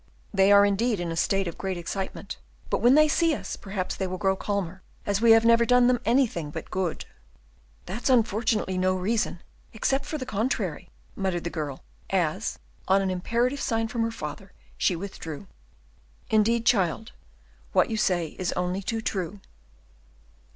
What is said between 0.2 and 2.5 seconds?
"They are indeed in a state of great excitement;